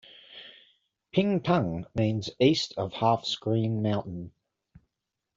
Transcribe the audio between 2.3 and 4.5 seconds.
"East of Half-Screen Mountain.